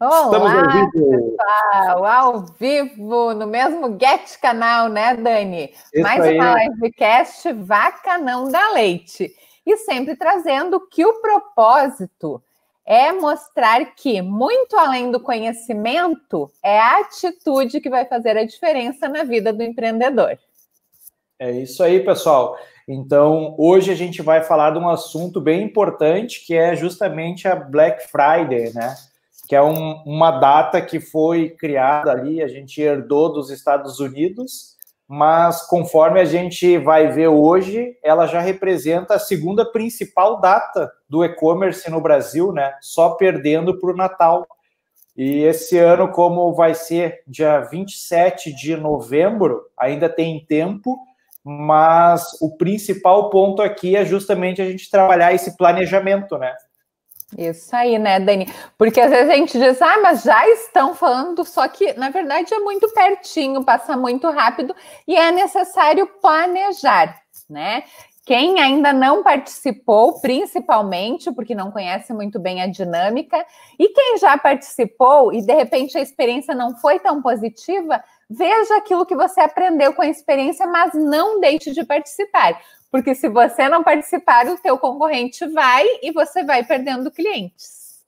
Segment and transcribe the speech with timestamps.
[0.00, 1.36] Olá, Estamos ao vivo.
[1.36, 5.72] pessoal, ao vivo, no mesmo Get Canal, né, Dani?
[5.92, 6.36] Isso Mais aí.
[6.36, 9.32] uma livecast Vaca Não Dá Leite.
[9.64, 12.42] E sempre trazendo que o propósito
[12.84, 19.08] é mostrar que, muito além do conhecimento, é a atitude que vai fazer a diferença
[19.08, 20.36] na vida do empreendedor.
[21.38, 22.58] É isso aí, pessoal.
[22.86, 27.54] Então, hoje a gente vai falar de um assunto bem importante, que é justamente a
[27.56, 28.94] Black Friday, né?
[29.48, 34.76] Que é um, uma data que foi criada ali, a gente herdou dos Estados Unidos,
[35.06, 41.24] mas conforme a gente vai ver hoje, ela já representa a segunda principal data do
[41.24, 42.74] e-commerce no Brasil, né?
[42.80, 44.46] Só perdendo para o Natal.
[45.16, 50.98] E esse ano, como vai ser dia 27 de novembro, ainda tem tempo
[51.44, 56.54] mas o principal ponto aqui é justamente a gente trabalhar esse planejamento, né?
[57.36, 58.46] Isso aí, né, Dani?
[58.78, 62.54] Porque às vezes a gente diz, ah, mas já estão falando, só que na verdade
[62.54, 64.74] é muito pertinho, passa muito rápido
[65.06, 67.82] e é necessário planejar, né?
[68.26, 73.44] Quem ainda não participou, principalmente porque não conhece muito bem a dinâmica,
[73.78, 79.04] e quem já participou e de repente a experiência não foi tão positiva, veja aquilo
[79.04, 82.58] que você aprendeu com a experiência, mas não deixe de participar.
[82.94, 87.98] Porque se você não participar, o teu concorrente vai e você vai perdendo clientes.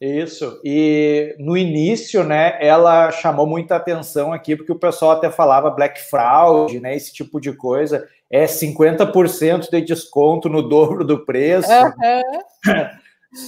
[0.00, 0.60] Isso.
[0.64, 6.00] E no início, né, ela chamou muita atenção aqui, porque o pessoal até falava black
[6.00, 8.08] fraud, né, esse tipo de coisa.
[8.30, 11.68] É 50% de desconto no dobro do preço.
[11.68, 12.86] Uhum.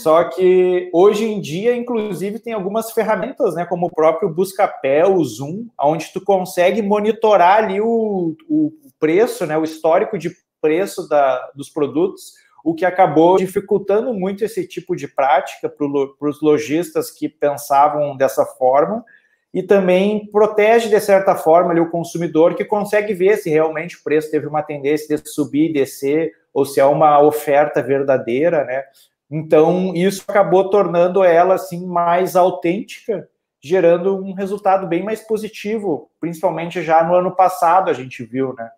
[0.03, 5.23] Só que hoje em dia, inclusive, tem algumas ferramentas, né, como o próprio Buscapé, o
[5.23, 11.51] Zoom, onde tu consegue monitorar ali o, o preço, né, o histórico de preço da,
[11.55, 17.29] dos produtos, o que acabou dificultando muito esse tipo de prática para os lojistas que
[17.29, 19.05] pensavam dessa forma
[19.53, 24.03] e também protege, de certa forma, ali, o consumidor que consegue ver se realmente o
[24.03, 28.85] preço teve uma tendência de subir e descer, ou se é uma oferta verdadeira, né?
[29.31, 33.29] Então, isso acabou tornando ela assim mais autêntica,
[33.61, 38.71] gerando um resultado bem mais positivo, principalmente já no ano passado a gente viu, né?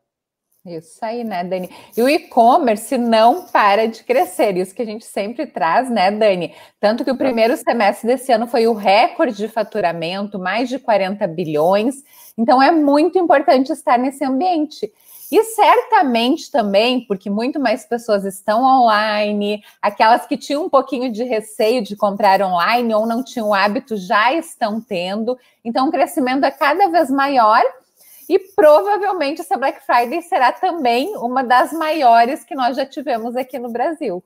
[0.67, 1.71] Isso aí, né, Dani?
[1.97, 6.55] E o e-commerce não para de crescer, isso que a gente sempre traz, né, Dani?
[6.79, 11.27] Tanto que o primeiro semestre desse ano foi o recorde de faturamento, mais de 40
[11.27, 12.05] bilhões.
[12.37, 14.93] Então é muito importante estar nesse ambiente.
[15.33, 21.25] E certamente também, porque muito mais pessoas estão online, aquelas que tinham um pouquinho de
[21.25, 25.39] receio de comprar online ou não tinham hábito já estão tendo.
[25.65, 27.63] Então, o crescimento é cada vez maior
[28.31, 33.59] e provavelmente essa Black Friday será também uma das maiores que nós já tivemos aqui
[33.59, 34.23] no Brasil.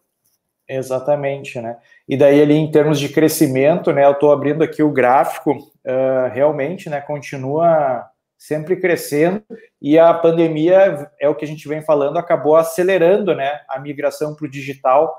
[0.69, 1.79] Exatamente, né?
[2.07, 4.05] E daí ali em termos de crescimento, né?
[4.05, 7.01] Eu estou abrindo aqui o gráfico, uh, realmente, né?
[7.01, 8.05] Continua
[8.37, 9.43] sempre crescendo
[9.81, 14.35] e a pandemia é o que a gente vem falando acabou acelerando né a migração
[14.35, 15.15] para o digital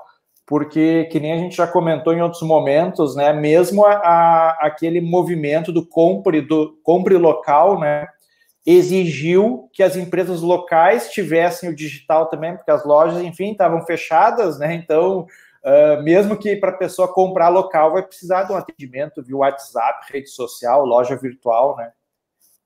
[0.46, 5.00] porque que nem a gente já comentou em outros momentos né mesmo a, a, aquele
[5.00, 8.06] movimento do compre do compre local né
[8.66, 14.58] exigiu que as empresas locais tivessem o digital também porque as lojas enfim estavam fechadas
[14.58, 15.26] né então
[15.66, 20.12] Uh, mesmo que para a pessoa comprar local vai precisar de um atendimento via WhatsApp,
[20.12, 21.90] rede social, loja virtual, né?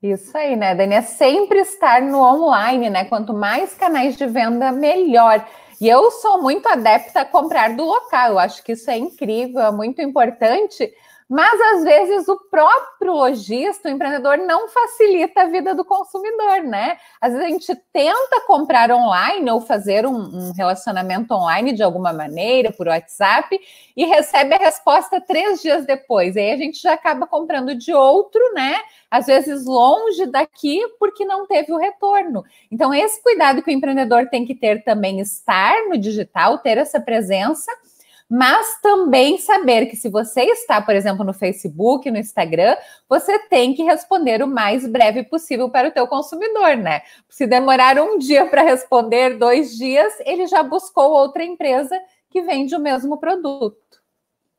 [0.03, 0.93] Isso aí, né, Dani?
[0.93, 3.05] É sempre estar no online, né?
[3.05, 5.43] Quanto mais canais de venda, melhor.
[5.79, 8.33] E eu sou muito adepta a comprar do local.
[8.33, 10.93] Eu acho que isso é incrível, é muito importante,
[11.31, 16.97] mas às vezes o próprio lojista, o empreendedor, não facilita a vida do consumidor, né?
[17.21, 22.11] Às vezes a gente tenta comprar online ou fazer um, um relacionamento online de alguma
[22.11, 23.57] maneira, por WhatsApp,
[23.95, 26.35] e recebe a resposta três dias depois.
[26.35, 28.75] Aí a gente já acaba comprando de outro, né?
[29.09, 32.43] Às vezes longe daqui, porque não teve o retorno.
[32.69, 36.99] Então, esse cuidado que o empreendedor tem que ter também, estar no digital, ter essa
[36.99, 37.71] presença
[38.33, 42.77] mas também saber que se você está, por exemplo, no Facebook, no Instagram,
[43.09, 47.01] você tem que responder o mais breve possível para o teu consumidor, né?
[47.27, 51.93] Se demorar um dia para responder, dois dias, ele já buscou outra empresa
[52.29, 53.75] que vende o mesmo produto.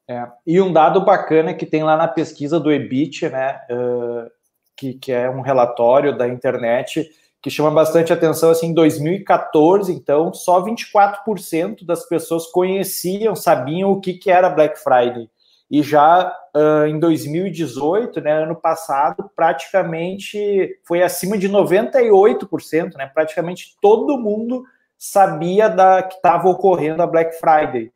[0.06, 0.28] É.
[0.46, 4.30] E um dado bacana que tem lá na pesquisa do EBIT, né, uh,
[4.76, 7.10] que, que é um relatório da internet,
[7.42, 14.00] que chama bastante atenção, assim, em 2014, então, só 24% das pessoas conheciam, sabiam o
[14.00, 15.28] que, que era Black Friday.
[15.68, 23.74] E já uh, em 2018, né, ano passado, praticamente foi acima de 98%, né, praticamente
[23.80, 24.62] todo mundo
[24.96, 27.90] sabia da que estava ocorrendo a Black Friday.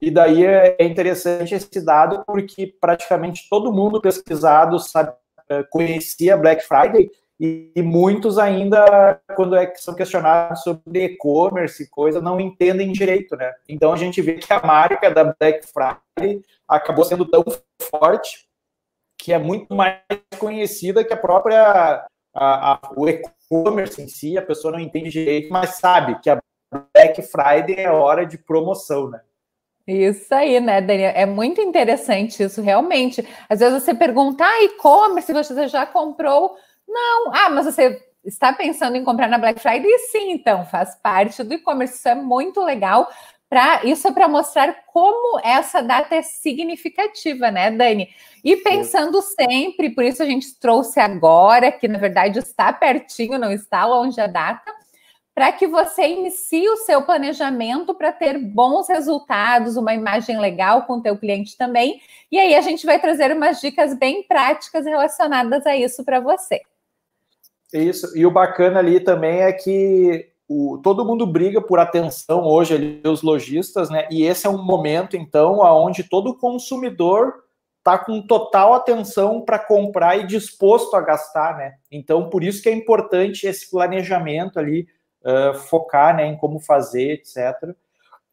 [0.00, 5.12] E daí é, é interessante esse dado porque praticamente todo mundo pesquisado sabe,
[5.48, 11.88] é, conhecia Black Friday e, e muitos ainda, quando é, são questionados sobre e-commerce e
[11.88, 13.52] coisa, não entendem direito, né?
[13.68, 17.44] Então a gente vê que a marca da Black Friday acabou sendo tão
[17.90, 18.46] forte
[19.18, 20.00] que é muito mais
[20.38, 25.52] conhecida que a própria a, a, o e-commerce em si, a pessoa não entende direito,
[25.52, 26.38] mas sabe que a
[26.92, 29.20] Black Friday é hora de promoção, né?
[29.86, 31.12] Isso aí, né, Daniel?
[31.14, 33.26] É muito interessante isso, realmente.
[33.48, 36.56] Às vezes você pergunta, ah, e-commerce, você já comprou?
[36.94, 37.34] Não.
[37.34, 39.98] Ah, mas você está pensando em comprar na Black Friday?
[40.10, 41.96] Sim, então, faz parte do e-commerce.
[41.96, 43.08] Isso é muito legal.
[43.50, 48.08] Pra, isso é para mostrar como essa data é significativa, né, Dani?
[48.42, 53.52] E pensando sempre, por isso a gente trouxe agora, que na verdade está pertinho, não
[53.52, 54.72] está longe a data,
[55.34, 60.94] para que você inicie o seu planejamento para ter bons resultados, uma imagem legal com
[60.94, 62.00] o teu cliente também.
[62.32, 66.62] E aí a gente vai trazer umas dicas bem práticas relacionadas a isso para você.
[67.74, 68.16] Isso.
[68.16, 73.02] E o bacana ali também é que o, todo mundo briga por atenção hoje ali,
[73.04, 74.06] os lojistas, né?
[74.10, 77.34] E esse é um momento, então, onde todo consumidor
[77.78, 81.74] está com total atenção para comprar e disposto a gastar, né?
[81.90, 84.86] Então, por isso que é importante esse planejamento ali,
[85.24, 87.74] uh, focar né, em como fazer, etc.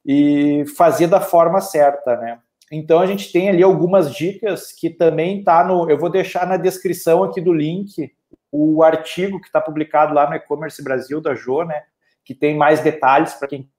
[0.06, 2.40] E fazer da forma certa, né?
[2.72, 5.90] Então, a gente tem ali algumas dicas que também tá no.
[5.90, 8.12] Eu vou deixar na descrição aqui do link
[8.52, 11.84] o artigo que está publicado lá no E-Commerce Brasil da Jo, né?
[12.24, 13.70] que tem mais detalhes para quem.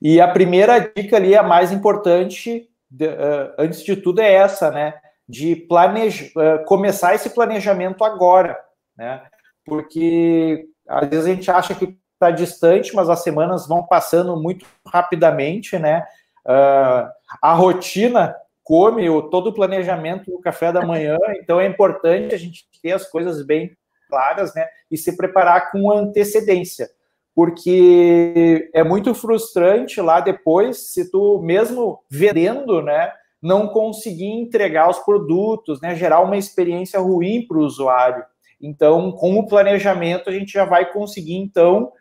[0.00, 4.70] E a primeira dica ali, a mais importante, de, uh, antes de tudo, é essa,
[4.70, 4.94] né?
[5.28, 8.58] De planejar, uh, começar esse planejamento agora,
[8.96, 9.22] né?
[9.64, 14.66] Porque às vezes a gente acha que está distante, mas as semanas vão passando muito
[14.86, 16.06] rapidamente, né?
[16.44, 17.10] Uh,
[17.42, 18.36] a rotina
[18.66, 22.90] come o, todo o planejamento do café da manhã, então é importante a gente ter
[22.90, 23.76] as coisas bem
[24.08, 24.66] claras, né?
[24.90, 26.90] E se preparar com antecedência.
[27.32, 34.98] Porque é muito frustrante lá depois, se tu, mesmo vendendo, né, não conseguir entregar os
[35.00, 38.24] produtos, né, gerar uma experiência ruim para o usuário.
[38.60, 41.92] Então, com o planejamento, a gente já vai conseguir, então,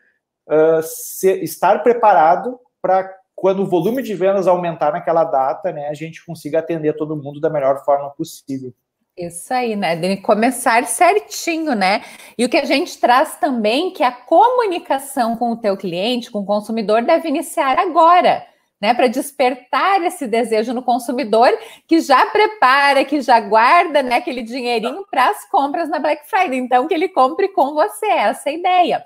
[0.48, 5.94] uh, ser, estar preparado para quando o volume de vendas aumentar naquela data, né, a
[5.94, 8.74] gente consiga atender todo mundo da melhor forma possível.
[9.18, 9.96] Isso aí, né?
[9.96, 12.04] De começar certinho, né?
[12.38, 16.40] E o que a gente traz também que a comunicação com o teu cliente, com
[16.40, 18.46] o consumidor, deve iniciar agora,
[18.82, 18.94] né?
[18.94, 21.50] Para despertar esse desejo no consumidor
[21.88, 24.16] que já prepara, que já guarda, né?
[24.16, 26.60] Aquele dinheirinho para as compras na Black Friday.
[26.60, 29.06] Então, que ele compre com você, essa é a ideia.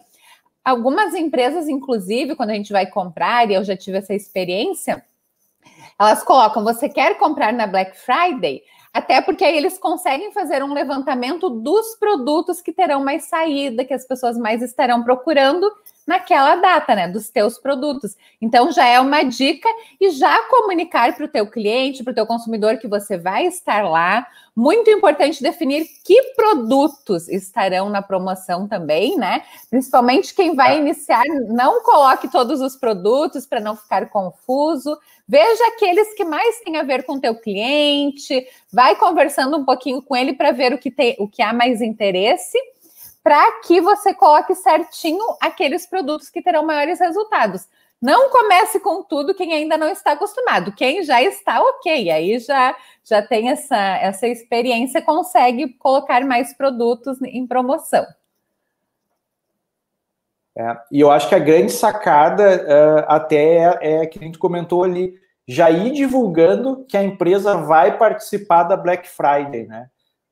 [0.63, 5.03] Algumas empresas, inclusive, quando a gente vai comprar, e eu já tive essa experiência,
[5.99, 8.61] elas colocam: você quer comprar na Black Friday?
[8.91, 13.93] Até porque aí eles conseguem fazer um levantamento dos produtos que terão mais saída, que
[13.93, 15.71] as pessoas mais estarão procurando
[16.09, 18.17] naquela data, né, dos teus produtos.
[18.41, 19.69] Então já é uma dica
[20.01, 23.87] e já comunicar para o teu cliente, para o teu consumidor que você vai estar
[23.87, 24.25] lá.
[24.55, 29.43] Muito importante definir que produtos estarão na promoção também, né?
[29.69, 34.97] Principalmente quem vai iniciar, não coloque todos os produtos para não ficar confuso.
[35.27, 40.01] Veja aqueles que mais têm a ver com o teu cliente, vai conversando um pouquinho
[40.01, 42.57] com ele para ver o que tem, o que há mais interesse
[43.29, 47.67] para que você coloque certinho aqueles produtos que terão maiores resultados.
[48.01, 50.71] Não comece com tudo quem ainda não está acostumado.
[50.71, 52.09] Quem já está, ok.
[52.09, 58.03] Aí já, já tem essa, essa experiência, consegue colocar mais produtos em promoção.
[60.57, 64.39] É, e eu acho que a grande sacada uh, até é, é que a gente
[64.39, 65.13] comentou ali,
[65.47, 69.87] já ir divulgando que a empresa vai participar da Black Friday, né?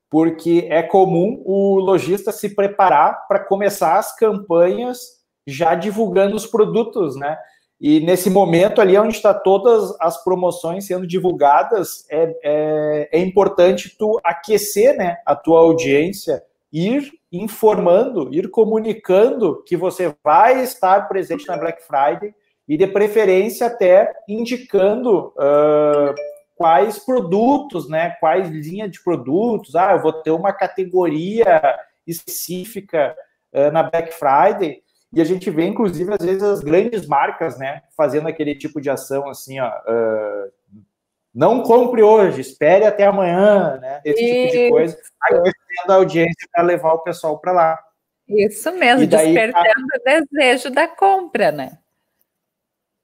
[0.10, 7.16] Porque é comum o lojista se preparar para começar as campanhas já divulgando os produtos,
[7.16, 7.38] né?
[7.80, 13.96] E nesse momento ali onde está todas as promoções sendo divulgadas, é, é, é, importante
[13.98, 16.42] tu aquecer né, a tua audiência,
[16.74, 22.34] ir informando, ir comunicando que você vai estar presente na Black Friday
[22.68, 26.16] e de preferência até indicando uh,
[26.58, 28.16] quais produtos, né?
[28.20, 29.76] Quais linha de produtos.
[29.76, 33.16] Ah, eu vou ter uma categoria específica
[33.54, 34.82] uh, na Black Friday.
[35.14, 38.90] E a gente vê, inclusive, às vezes, as grandes marcas, né, fazendo aquele tipo de
[38.90, 39.70] ação assim, ó.
[39.70, 40.52] Uh,
[41.34, 44.02] não compre hoje, espere até amanhã, né?
[44.04, 44.34] Esse Isso.
[44.34, 47.80] tipo de coisa, aquecendo a audiência para levar o pessoal para lá.
[48.28, 50.20] Isso mesmo, daí, despertando a...
[50.20, 51.78] o desejo da compra, né?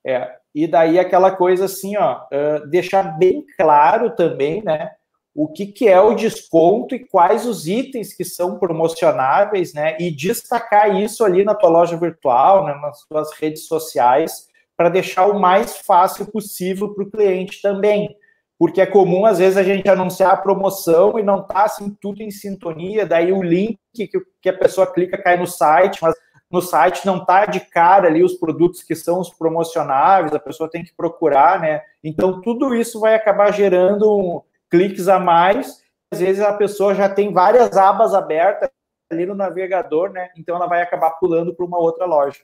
[0.05, 4.91] É, e daí aquela coisa assim, ó, uh, deixar bem claro também, né,
[5.36, 10.12] o que, que é o desconto e quais os itens que são promocionáveis, né, e
[10.12, 15.39] destacar isso ali na tua loja virtual, né, nas tuas redes sociais, para deixar o
[15.39, 18.15] mais fácil possível para o cliente também.
[18.60, 22.22] Porque é comum, às vezes, a gente anunciar a promoção e não tá assim tudo
[22.22, 24.07] em sintonia, daí o link que,
[24.41, 26.15] que a pessoa clica cai no site, mas
[26.53, 30.69] no site não tá de cara ali os produtos que são os promocionáveis, a pessoa
[30.69, 31.81] tem que procurar, né?
[32.03, 35.83] Então, tudo isso vai acabar gerando cliques a mais.
[36.12, 38.69] Às vezes a pessoa já tem várias abas abertas
[39.12, 40.29] ali no navegador, né?
[40.38, 42.41] Então ela vai acabar pulando para uma outra loja.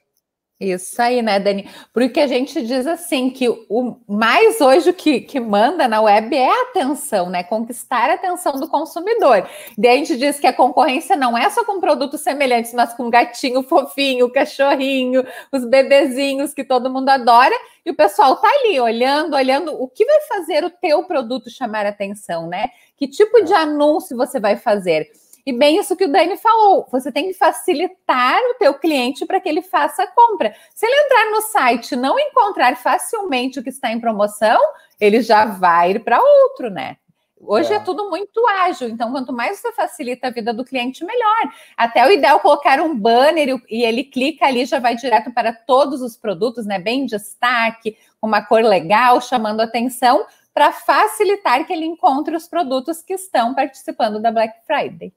[0.59, 1.69] Isso aí, né, Dani?
[1.93, 6.35] Porque a gente diz assim que o mais hoje o que, que manda na web
[6.35, 7.43] é a atenção, né?
[7.43, 9.47] Conquistar a atenção do consumidor.
[9.77, 13.09] Daí a gente diz que a concorrência não é só com produtos semelhantes, mas com
[13.09, 19.37] gatinho fofinho, cachorrinho, os bebezinhos que todo mundo adora, e o pessoal tá ali olhando,
[19.37, 22.67] olhando o que vai fazer o teu produto chamar atenção, né?
[22.97, 25.09] Que tipo de anúncio você vai fazer?
[25.49, 29.39] E bem isso que o Dani falou, você tem que facilitar o teu cliente para
[29.39, 30.53] que ele faça a compra.
[30.75, 34.59] Se ele entrar no site e não encontrar facilmente o que está em promoção,
[35.01, 36.97] ele já vai ir para outro, né?
[37.41, 37.77] Hoje é.
[37.77, 37.79] é.
[37.79, 41.51] tudo muito ágil, então quanto mais você facilita a vida do cliente, melhor.
[41.75, 45.51] Até o ideal é colocar um banner e ele clica ali, já vai direto para
[45.51, 46.77] todos os produtos, né?
[46.77, 53.13] Bem destaque, uma cor legal, chamando atenção, para facilitar que ele encontre os produtos que
[53.13, 55.11] estão participando da Black Friday.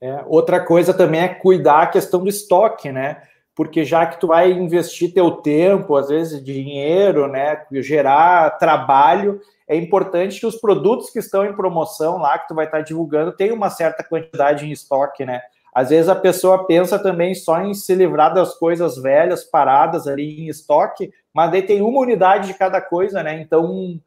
[0.00, 3.22] É, outra coisa também é cuidar a questão do estoque, né?
[3.54, 9.74] Porque já que tu vai investir teu tempo, às vezes dinheiro, né, gerar trabalho, é
[9.74, 13.56] importante que os produtos que estão em promoção lá, que tu vai estar divulgando, tenham
[13.56, 15.40] uma certa quantidade em estoque, né?
[15.74, 20.44] Às vezes a pessoa pensa também só em se livrar das coisas velhas paradas ali
[20.44, 23.40] em estoque, mas daí tem uma unidade de cada coisa, né?
[23.40, 23.98] Então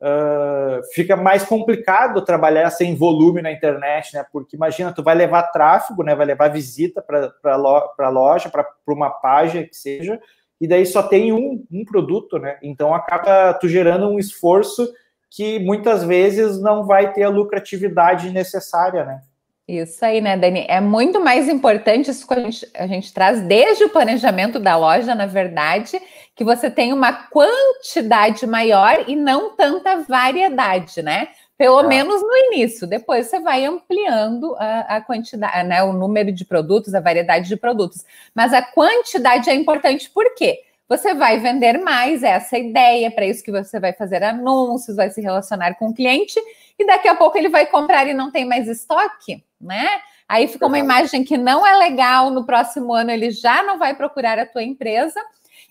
[0.00, 4.24] uh, fica mais complicado trabalhar sem volume na internet, né?
[4.32, 6.14] Porque imagina, tu vai levar tráfego, né?
[6.14, 10.20] Vai levar visita para a loja, para uma página que seja,
[10.60, 12.58] e daí só tem um, um produto, né?
[12.62, 14.88] Então acaba tu gerando um esforço
[15.30, 19.20] que muitas vezes não vai ter a lucratividade necessária, né?
[19.68, 20.64] Isso aí, né, Dani?
[20.66, 24.78] É muito mais importante isso que a gente, a gente traz desde o planejamento da
[24.78, 26.00] loja, na verdade,
[26.34, 31.28] que você tenha uma quantidade maior e não tanta variedade, né?
[31.58, 31.86] Pelo é.
[31.86, 32.86] menos no início.
[32.86, 35.82] Depois você vai ampliando a, a, quantidade, né?
[35.82, 38.06] O número de produtos, a variedade de produtos.
[38.34, 40.62] Mas a quantidade é importante por quê?
[40.88, 45.10] Você vai vender mais, é essa ideia, para isso que você vai fazer anúncios, vai
[45.10, 46.40] se relacionar com o cliente,
[46.78, 49.88] e daqui a pouco ele vai comprar e não tem mais estoque né?
[50.28, 53.94] Aí fica uma imagem que não é legal, no próximo ano ele já não vai
[53.94, 55.20] procurar a tua empresa.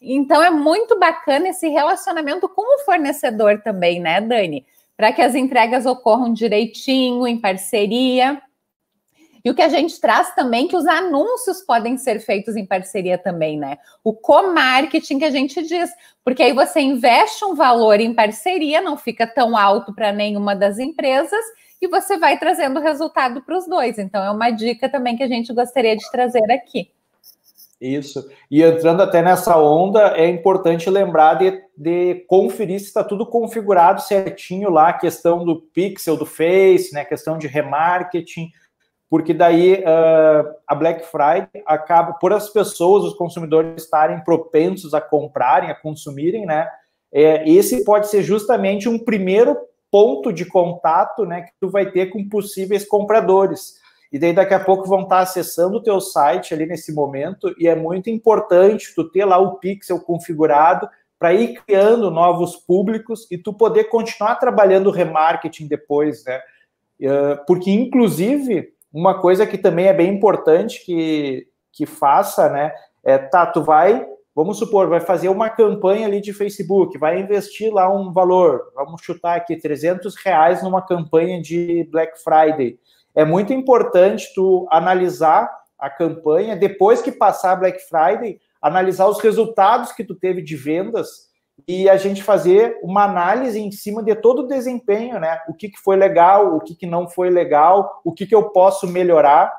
[0.02, 4.66] Então é muito bacana esse relacionamento com o fornecedor também, né, Dani?
[4.96, 8.42] Para que as entregas ocorram direitinho, em parceria.
[9.46, 12.66] E o que a gente traz também é que os anúncios podem ser feitos em
[12.66, 13.78] parceria também, né?
[14.04, 15.90] O co-marketing que a gente diz,
[16.24, 20.80] porque aí você investe um valor em parceria, não fica tão alto para nenhuma das
[20.80, 21.46] empresas
[21.82, 23.98] e você vai trazendo resultado para os dois.
[23.98, 26.92] Então, é uma dica também que a gente gostaria de trazer aqui.
[27.80, 28.28] Isso.
[28.50, 34.02] E entrando até nessa onda, é importante lembrar de, de conferir se está tudo configurado
[34.02, 38.50] certinho lá, a questão do pixel do Face, né, questão de remarketing,
[39.10, 45.00] porque daí uh, a Black Friday acaba, por as pessoas, os consumidores estarem propensos a
[45.00, 46.68] comprarem, a consumirem, né?
[47.10, 49.58] É, esse pode ser justamente um primeiro
[49.98, 53.78] ponto de contato né, que tu vai ter com possíveis compradores.
[54.14, 57.68] E daí daqui a pouco vão estar acessando o teu site ali nesse momento, e
[57.68, 60.88] é muito importante tu ter lá o pixel configurado
[61.18, 66.40] para ir criando novos públicos e tu poder continuar trabalhando remarketing depois, né?
[67.04, 72.72] Ah, porque, inclusive, uma coisa que também é bem importante que, que faça, né?
[73.04, 74.06] É, tá, tu vai
[74.38, 79.02] vamos supor, vai fazer uma campanha ali de Facebook, vai investir lá um valor, vamos
[79.02, 82.78] chutar aqui, 300 reais numa campanha de Black Friday.
[83.16, 89.92] É muito importante tu analisar a campanha, depois que passar Black Friday, analisar os resultados
[89.92, 91.32] que tu teve de vendas
[91.68, 95.40] e a gente fazer uma análise em cima de todo o desempenho, né?
[95.50, 98.52] O que, que foi legal, o que, que não foi legal, o que, que eu
[98.52, 99.52] posso melhorar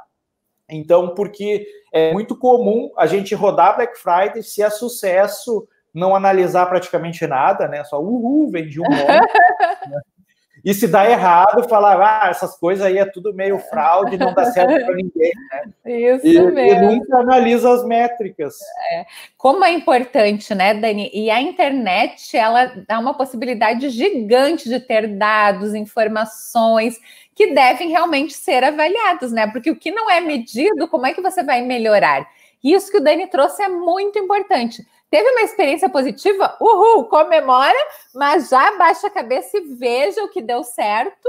[0.68, 6.66] então, porque é muito comum a gente rodar Black Friday, se é sucesso, não analisar
[6.66, 7.82] praticamente nada, né?
[7.84, 8.90] Só uhul, vendi um monte.
[9.88, 10.00] né?
[10.64, 14.44] E se dá errado, falar, ah, essas coisas aí é tudo meio fraude, não dá
[14.46, 15.72] certo para ninguém, né?
[15.86, 16.90] Isso e, mesmo.
[16.90, 18.56] E nunca analisa as métricas.
[18.92, 19.06] É.
[19.36, 21.10] Como é importante, né, Dani?
[21.14, 26.98] E a internet, ela dá uma possibilidade gigante de ter dados, informações
[27.38, 29.46] que devem realmente ser avaliados, né?
[29.46, 32.28] Porque o que não é medido, como é que você vai melhorar?
[32.64, 34.84] Isso que o Dani trouxe é muito importante.
[35.08, 36.56] Teve uma experiência positiva?
[36.60, 37.78] Uhul, comemora,
[38.12, 41.28] mas já baixa a cabeça e veja o que deu certo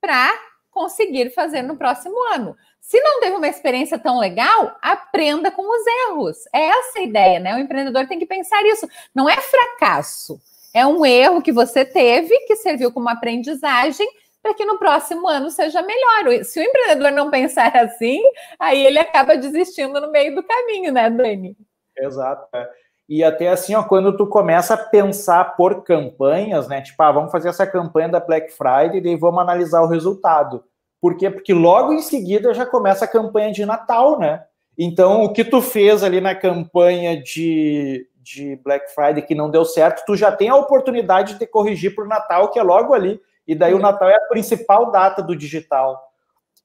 [0.00, 0.32] para
[0.70, 2.56] conseguir fazer no próximo ano.
[2.80, 6.38] Se não teve uma experiência tão legal, aprenda com os erros.
[6.50, 7.54] É essa a ideia, né?
[7.54, 8.88] O empreendedor tem que pensar isso.
[9.14, 10.40] Não é fracasso,
[10.72, 14.08] é um erro que você teve que serviu como aprendizagem
[14.42, 16.44] para que no próximo ano seja melhor.
[16.44, 18.20] Se o empreendedor não pensar assim,
[18.58, 21.56] aí ele acaba desistindo no meio do caminho, né, Dani?
[21.96, 22.48] Exato.
[22.54, 22.68] É.
[23.08, 26.80] E até assim, ó, quando tu começa a pensar por campanhas, né?
[26.80, 30.64] Tipo, ah, vamos fazer essa campanha da Black Friday e vamos analisar o resultado.
[31.00, 31.30] Por quê?
[31.30, 34.44] Porque logo em seguida já começa a campanha de Natal, né?
[34.78, 39.64] Então, o que tu fez ali na campanha de, de Black Friday que não deu
[39.64, 43.20] certo, tu já tem a oportunidade de corrigir para o Natal, que é logo ali.
[43.46, 46.00] E daí o Natal é a principal data do digital.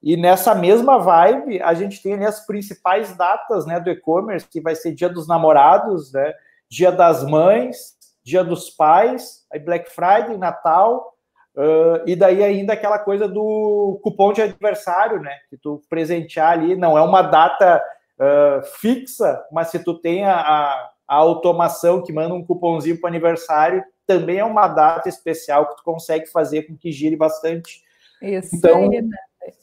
[0.01, 4.61] E nessa mesma vibe, a gente tem ali as principais datas né, do e-commerce, que
[4.61, 6.33] vai ser Dia dos Namorados, né,
[6.69, 11.13] Dia das Mães, Dia dos Pais, aí Black Friday, Natal,
[11.55, 15.31] uh, e daí ainda aquela coisa do cupom de aniversário, né?
[15.49, 17.81] Que tu presentear ali, não é uma data
[18.19, 23.09] uh, fixa, mas se tu tem a, a, a automação que manda um cupomzinho para
[23.09, 27.83] aniversário, também é uma data especial que tu consegue fazer com que gire bastante.
[28.21, 29.17] Isso então, aí, né?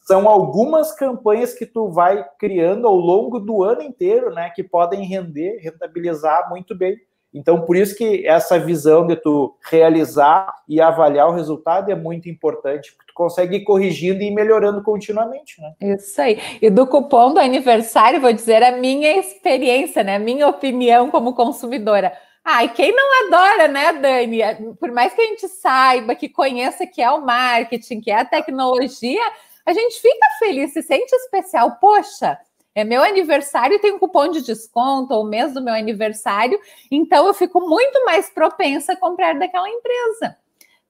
[0.07, 5.05] são algumas campanhas que tu vai criando ao longo do ano inteiro, né, que podem
[5.05, 6.97] render, rentabilizar muito bem.
[7.33, 12.29] Então, por isso que essa visão de tu realizar e avaliar o resultado é muito
[12.29, 15.73] importante, porque tu consegue ir corrigindo e ir melhorando continuamente, né?
[15.81, 16.39] Isso aí.
[16.63, 21.35] E do cupom do aniversário, vou dizer a minha experiência, né, a minha opinião como
[21.35, 22.13] consumidora.
[22.45, 24.75] Ai, quem não adora, né, Dani?
[24.79, 28.25] Por mais que a gente saiba, que conheça que é o marketing, que é a
[28.25, 29.23] tecnologia,
[29.65, 31.79] a gente fica feliz, se sente especial.
[31.81, 32.39] Poxa,
[32.75, 37.27] é meu aniversário e tem um cupom de desconto, ou mês do meu aniversário, então
[37.27, 40.37] eu fico muito mais propensa a comprar daquela empresa.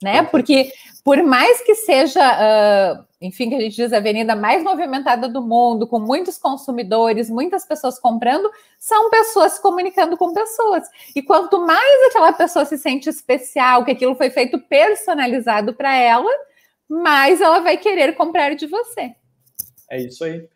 [0.04, 0.22] Né?
[0.22, 0.70] Porque
[1.02, 5.42] por mais que seja, uh, enfim, que a gente diz a avenida mais movimentada do
[5.42, 10.88] mundo, com muitos consumidores, muitas pessoas comprando, são pessoas comunicando com pessoas.
[11.16, 16.30] E quanto mais aquela pessoa se sente especial, que aquilo foi feito personalizado para ela,
[16.88, 19.14] mais ela vai querer comprar de você.
[19.90, 20.46] É isso aí.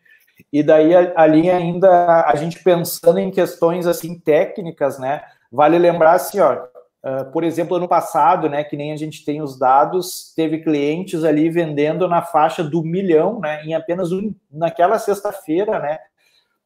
[0.51, 5.21] E daí ali ainda a gente pensando em questões assim técnicas, né?
[5.51, 6.67] Vale lembrar assim, ó,
[7.03, 11.23] uh, por exemplo, ano passado, né, que nem a gente tem os dados, teve clientes
[11.23, 15.99] ali vendendo na faixa do milhão, né, em apenas um, naquela sexta-feira, né?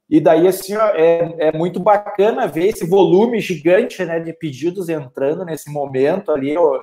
[0.10, 4.90] E daí assim ó, é, é muito bacana ver esse volume gigante, né, de pedidos
[4.90, 6.58] entrando nesse momento ali.
[6.58, 6.82] Ó,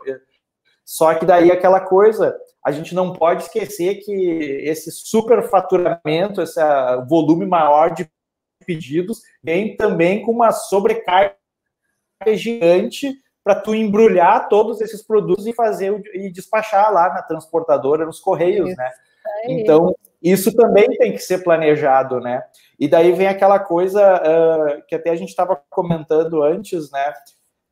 [0.84, 4.12] só que daí aquela coisa, a gente não pode esquecer que
[4.64, 6.60] esse superfaturamento, esse
[7.08, 8.10] volume maior de
[8.66, 11.36] pedidos, vem também com uma sobrecarga
[12.34, 18.20] gigante para tu embrulhar todos esses produtos e fazer e despachar lá na transportadora, nos
[18.20, 18.90] correios, né?
[19.46, 22.42] Então, isso também tem que ser planejado, né?
[22.78, 27.12] E daí vem aquela coisa uh, que até a gente estava comentando antes, né?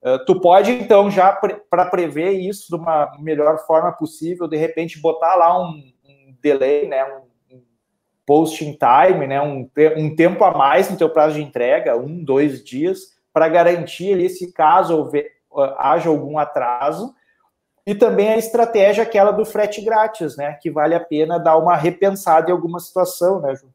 [0.02, 5.00] Uh, tu pode, então, já para prever isso de uma melhor forma possível, de repente
[5.00, 7.62] botar lá um, um delay, né, um, um
[8.24, 12.62] posting time, né, um, um tempo a mais no teu prazo de entrega, um, dois
[12.62, 15.26] dias, para garantir ali se caso houver,
[15.78, 17.14] haja algum atraso.
[17.86, 21.74] E também a estratégia aquela do frete grátis, né, que vale a pena dar uma
[21.74, 23.68] repensada em alguma situação, né, Ju?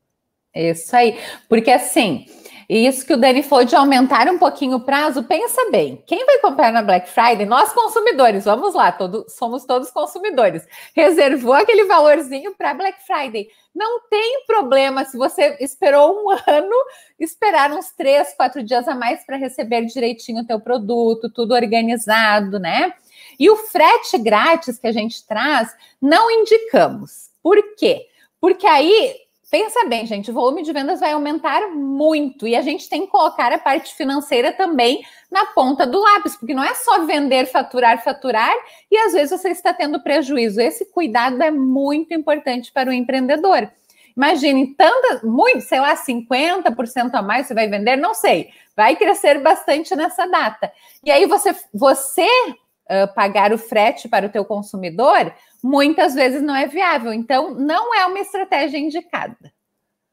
[0.54, 1.20] Isso aí,
[1.50, 2.28] porque assim
[2.70, 6.04] e isso que o Dani falou de aumentar um pouquinho o prazo, pensa bem.
[6.06, 7.46] Quem vai comprar na Black Friday?
[7.46, 10.66] Nós consumidores, vamos lá, todo, somos todos consumidores.
[10.96, 13.48] Reservou aquele valorzinho para Black Friday.
[13.74, 16.76] Não tem problema se você esperou um ano,
[17.20, 22.60] esperar uns três, quatro dias a mais para receber direitinho o teu produto, tudo organizado,
[22.60, 22.94] né?
[23.40, 27.30] E o frete grátis que a gente traz, não indicamos.
[27.42, 28.08] Por quê?
[28.40, 29.16] Porque aí
[29.52, 33.12] Pensa bem, gente, o volume de vendas vai aumentar muito e a gente tem que
[33.12, 38.04] colocar a parte financeira também na ponta do lápis, porque não é só vender, faturar,
[38.04, 38.54] faturar
[38.90, 40.60] e às vezes você está tendo prejuízo.
[40.60, 43.70] Esse cuidado é muito importante para o empreendedor.
[44.16, 49.40] Imagine, tanta, muito, sei lá, 50% a mais você vai vender, não sei, vai crescer
[49.40, 50.72] bastante nessa data.
[51.04, 56.56] E aí você, você uh, pagar o frete para o teu consumidor, muitas vezes não
[56.56, 57.14] é viável.
[57.14, 59.54] Então, não é uma estratégia indicada.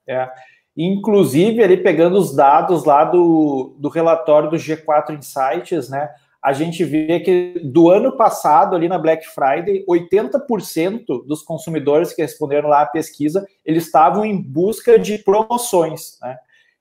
[0.07, 0.31] É.
[0.77, 6.09] Inclusive, ali pegando os dados lá do, do relatório do G4 Insights, né?
[6.43, 12.23] A gente vê que do ano passado, ali na Black Friday, 80% dos consumidores que
[12.23, 16.39] responderam lá à pesquisa, eles estavam em busca de promoções, né?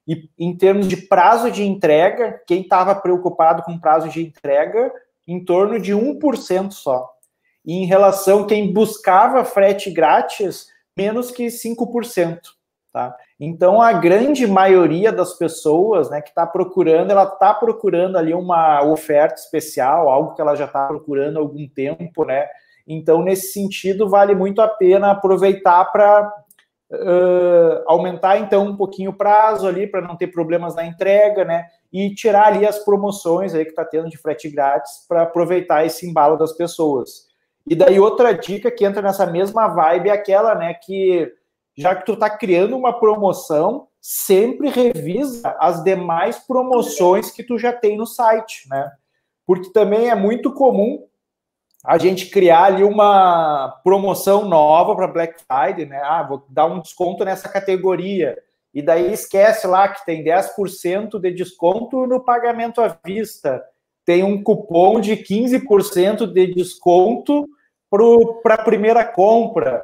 [0.08, 4.92] E em termos de prazo de entrega, quem estava preocupado com prazo de entrega,
[5.28, 7.19] em torno de 1% só.
[7.70, 12.40] E em relação quem buscava frete grátis, menos que 5%.
[12.92, 13.16] Tá?
[13.40, 18.84] Então, a grande maioria das pessoas né, que está procurando, ela está procurando ali uma
[18.84, 22.48] oferta especial, algo que ela já está procurando há algum tempo, né?
[22.88, 26.28] Então, nesse sentido, vale muito a pena aproveitar para
[26.92, 31.68] uh, aumentar, então, um pouquinho o prazo ali, para não ter problemas na entrega, né?
[31.94, 36.10] E tirar ali as promoções aí que está tendo de frete grátis para aproveitar esse
[36.10, 37.29] embalo das pessoas.
[37.70, 41.32] E daí, outra dica que entra nessa mesma vibe é aquela, né, que
[41.78, 47.72] já que tu está criando uma promoção, sempre revisa as demais promoções que tu já
[47.72, 48.92] tem no site, né?
[49.46, 51.06] Porque também é muito comum
[51.86, 56.02] a gente criar ali uma promoção nova para Black Friday, né?
[56.04, 58.36] Ah, vou dar um desconto nessa categoria.
[58.74, 63.64] E daí esquece lá que tem 10% de desconto no pagamento à vista.
[64.04, 67.48] Tem um cupom de 15% de desconto
[67.90, 69.84] para a primeira compra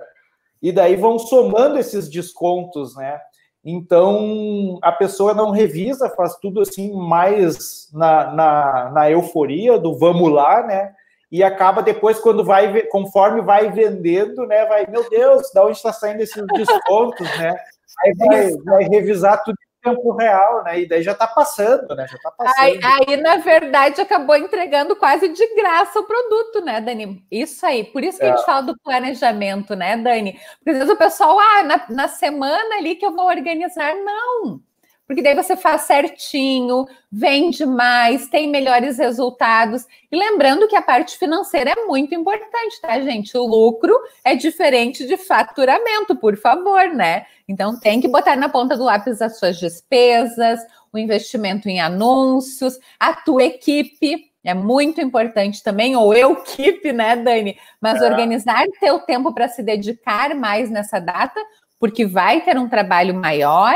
[0.61, 3.19] e daí vão somando esses descontos, né?
[3.63, 10.31] Então a pessoa não revisa, faz tudo assim mais na, na, na euforia do vamos
[10.31, 10.93] lá, né?
[11.31, 14.65] E acaba depois, quando vai, conforme vai vendendo, né?
[14.65, 17.57] Vai, meu Deus, da onde está saindo esses descontos, né?
[18.03, 19.54] Aí vai, vai revisar tudo
[19.85, 20.81] tempo real, né?
[20.81, 22.07] E daí já está passando, né?
[22.07, 22.59] Já tá passando.
[22.59, 27.23] Aí, aí, na verdade, acabou entregando quase de graça o produto, né, Dani?
[27.31, 27.83] Isso aí.
[27.83, 28.29] Por isso que é.
[28.29, 28.45] a gente é.
[28.45, 30.39] fala do planejamento, né, Dani?
[30.57, 33.93] Porque às vezes o pessoal, ah, na, na semana ali que eu vou organizar.
[33.95, 34.59] Não
[35.07, 39.85] porque daí você faz certinho, vende mais, tem melhores resultados.
[40.11, 43.37] E lembrando que a parte financeira é muito importante, tá, gente?
[43.37, 47.25] O lucro é diferente de faturamento, por favor, né?
[47.47, 50.59] Então tem que botar na ponta do lápis as suas despesas,
[50.91, 54.31] o investimento em anúncios, a tua equipe.
[54.43, 57.55] É muito importante também, ou eu equipe, né, Dani?
[57.79, 58.09] Mas é.
[58.09, 61.39] organizar teu tempo para se dedicar mais nessa data,
[61.79, 63.75] porque vai ter um trabalho maior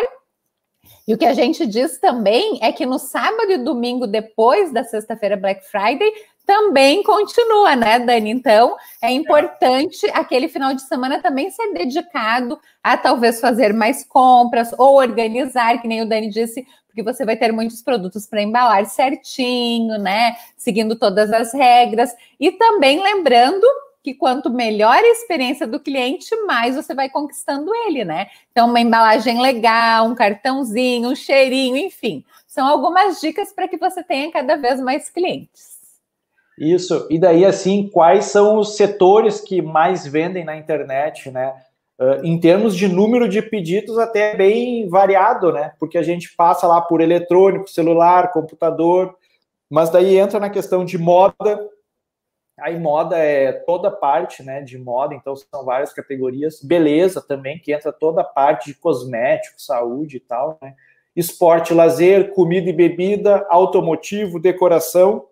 [1.07, 4.83] e o que a gente diz também é que no sábado e domingo, depois da
[4.83, 6.11] sexta-feira Black Friday,
[6.45, 8.31] também continua, né, Dani?
[8.31, 14.71] Então, é importante aquele final de semana também ser dedicado a talvez fazer mais compras
[14.77, 18.85] ou organizar, que nem o Dani disse, porque você vai ter muitos produtos para embalar
[18.87, 20.35] certinho, né?
[20.57, 22.11] Seguindo todas as regras.
[22.39, 23.65] E também lembrando
[24.03, 28.27] que quanto melhor a experiência do cliente, mais você vai conquistando ele, né?
[28.51, 32.23] Então, uma embalagem legal, um cartãozinho, um cheirinho, enfim.
[32.47, 35.79] São algumas dicas para que você tenha cada vez mais clientes.
[36.57, 37.07] Isso.
[37.09, 41.53] E daí, assim, quais são os setores que mais vendem na internet, né?
[41.97, 45.73] Uh, em termos de número de pedidos, até bem variado, né?
[45.79, 49.15] Porque a gente passa lá por eletrônico, celular, computador,
[49.69, 51.69] mas daí entra na questão de moda,
[52.61, 56.61] Aí moda é toda parte, né, de moda, então são várias categorias.
[56.61, 60.75] Beleza também, que entra toda a parte de cosmético, saúde e tal, né?
[61.15, 65.25] Esporte, lazer, comida e bebida, automotivo, decoração,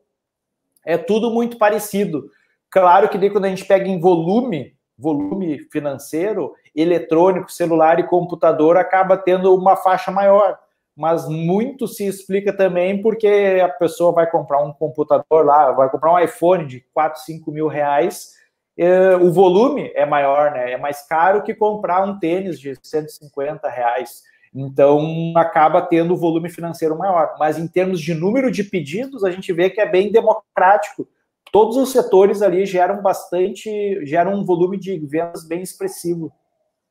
[0.85, 2.29] é tudo muito parecido.
[2.69, 8.77] Claro que daí quando a gente pega em volume, volume financeiro, eletrônico, celular e computador
[8.77, 10.57] acaba tendo uma faixa maior
[10.97, 16.13] mas muito se explica também porque a pessoa vai comprar um computador lá, vai comprar
[16.13, 18.31] um iPhone de 4, 5 mil reais,
[18.75, 20.71] eh, o volume é maior, né?
[20.71, 24.23] É mais caro que comprar um tênis de 150 reais.
[24.53, 27.35] Então acaba tendo o volume financeiro maior.
[27.39, 31.07] Mas em termos de número de pedidos, a gente vê que é bem democrático.
[31.51, 33.69] Todos os setores ali geram bastante,
[34.05, 36.31] geram um volume de vendas bem expressivo.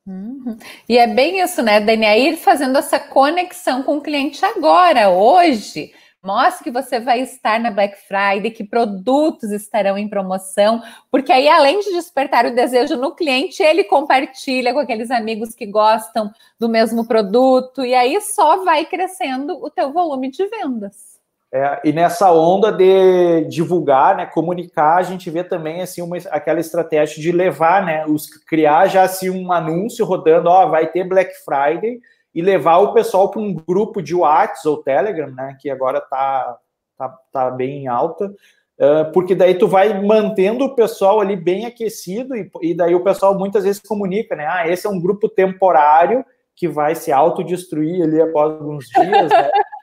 [0.07, 0.57] Uhum.
[0.89, 2.07] E é bem isso, né, Dani?
[2.07, 5.93] Ir fazendo essa conexão com o cliente agora, hoje.
[6.23, 11.49] Mostre que você vai estar na Black Friday, que produtos estarão em promoção, porque aí,
[11.49, 16.69] além de despertar o desejo no cliente, ele compartilha com aqueles amigos que gostam do
[16.69, 21.16] mesmo produto, e aí só vai crescendo o teu volume de vendas.
[21.57, 26.61] É, e nessa onda de divulgar, né, comunicar, a gente vê também assim uma, aquela
[26.61, 31.33] estratégia de levar, né, os criar já assim um anúncio rodando, ó, vai ter Black
[31.45, 31.99] Friday
[32.35, 36.59] e levar o pessoal para um grupo de WhatsApp ou Telegram, né, que agora tá,
[36.99, 38.31] tá, tá bem alta,
[38.79, 43.03] Uh, porque daí tu vai mantendo o pessoal ali bem aquecido e, e, daí o
[43.03, 44.47] pessoal muitas vezes comunica, né?
[44.47, 46.23] Ah, esse é um grupo temporário
[46.55, 49.51] que vai se autodestruir ali após alguns dias, né?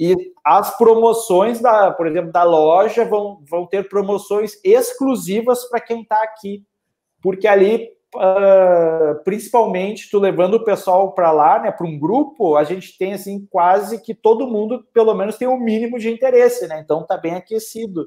[0.00, 6.00] E as promoções, da, por exemplo, da loja vão, vão ter promoções exclusivas para quem
[6.00, 6.64] está aqui.
[7.22, 12.64] Porque ali, uh, principalmente, tu levando o pessoal para lá, né, para um grupo, a
[12.64, 16.66] gente tem assim quase que todo mundo, pelo menos, tem o um mínimo de interesse,
[16.66, 16.80] né?
[16.82, 18.06] Então tá bem aquecido.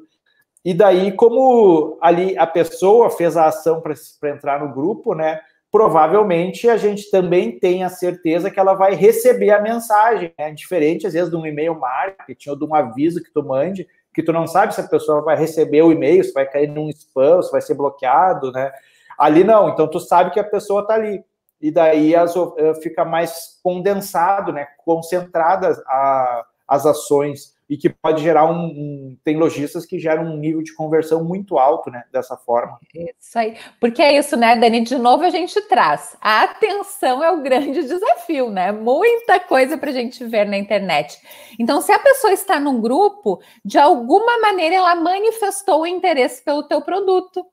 [0.66, 5.40] E daí, como ali a pessoa fez a ação para entrar no grupo, né?
[5.74, 10.52] Provavelmente a gente também tem a certeza que ela vai receber a mensagem, né?
[10.52, 14.22] Diferente, às vezes, de um e-mail marketing ou de um aviso que tu mande, que
[14.22, 17.42] tu não sabe se a pessoa vai receber o e-mail, se vai cair num spam,
[17.42, 18.72] se vai ser bloqueado, né?
[19.18, 21.26] Ali não, então tu sabe que a pessoa está ali.
[21.60, 24.68] E daí as, eh, fica mais condensado, né?
[24.86, 25.82] Concentradas
[26.68, 30.74] as ações e que pode gerar um, um, Tem lojistas que geram um nível de
[30.74, 32.04] conversão muito alto, né?
[32.12, 32.80] Dessa forma.
[33.20, 33.58] Isso aí.
[33.80, 34.82] Porque é isso, né, Dani?
[34.82, 36.16] De novo a gente traz.
[36.22, 38.72] A atenção é o grande desafio, né?
[38.72, 41.18] Muita coisa para a gente ver na internet.
[41.60, 46.64] Então, se a pessoa está num grupo, de alguma maneira ela manifestou o interesse pelo
[46.64, 47.46] teu produto.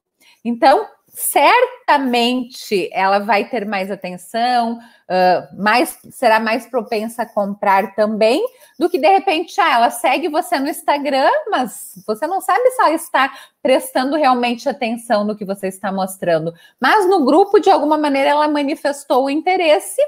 [0.45, 8.45] Então, certamente ela vai ter mais atenção, uh, mais será mais propensa a comprar também,
[8.79, 12.81] do que de repente ah, ela segue você no Instagram, mas você não sabe se
[12.81, 16.55] ela está prestando realmente atenção no que você está mostrando.
[16.81, 20.01] Mas no grupo, de alguma maneira, ela manifestou o interesse.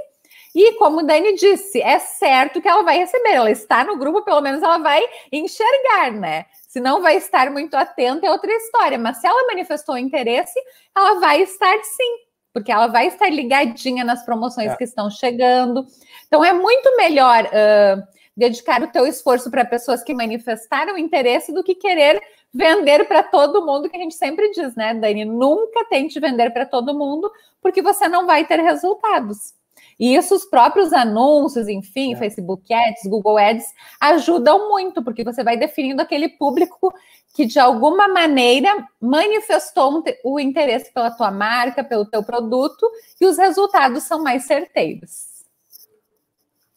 [0.54, 3.30] E como o Dani disse, é certo que ela vai receber.
[3.30, 6.44] Ela está no grupo, pelo menos ela vai enxergar, né?
[6.68, 8.98] Se não vai estar muito atenta, é outra história.
[8.98, 10.60] Mas se ela manifestou interesse,
[10.94, 12.16] ela vai estar sim,
[12.52, 14.76] porque ela vai estar ligadinha nas promoções é.
[14.76, 15.86] que estão chegando.
[16.26, 18.02] Então é muito melhor uh,
[18.36, 23.64] dedicar o teu esforço para pessoas que manifestaram interesse do que querer vender para todo
[23.64, 25.24] mundo, que a gente sempre diz, né, Dani?
[25.24, 29.54] Nunca tente vender para todo mundo, porque você não vai ter resultados.
[29.98, 32.16] E isso, os próprios anúncios, enfim, é.
[32.16, 33.66] Facebook Ads, Google Ads,
[34.00, 36.92] ajudam muito, porque você vai definindo aquele público
[37.34, 42.90] que, de alguma maneira, manifestou o interesse pela tua marca, pelo teu produto,
[43.20, 45.44] e os resultados são mais certeiros.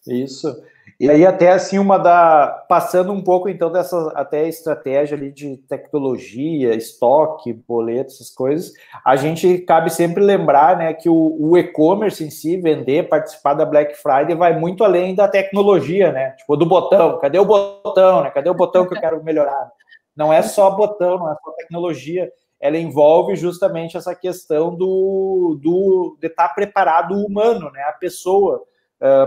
[0.08, 0.64] Isso.
[0.98, 5.58] E aí até assim uma da passando um pouco então dessa até estratégia ali de
[5.58, 8.72] tecnologia, estoque, boleto, essas coisas,
[9.04, 13.66] a gente cabe sempre lembrar, né, que o, o e-commerce em si, vender, participar da
[13.66, 16.32] Black Friday vai muito além da tecnologia, né?
[16.32, 18.32] Tipo do botão, cadê o botão, né?
[18.32, 19.70] Cadê o botão que eu quero melhorar?
[20.16, 26.18] Não é só botão, não é só tecnologia, ela envolve justamente essa questão do, do
[26.22, 27.82] de estar preparado o humano, né?
[27.84, 28.64] A pessoa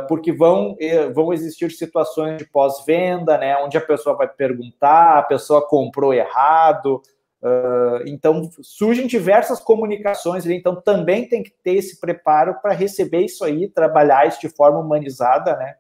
[0.09, 0.77] porque vão,
[1.15, 7.03] vão existir situações de pós-venda, né, onde a pessoa vai perguntar, a pessoa comprou errado,
[7.43, 13.45] uh, então surgem diversas comunicações, então também tem que ter esse preparo para receber isso
[13.45, 15.75] aí, trabalhar isso de forma humanizada, né,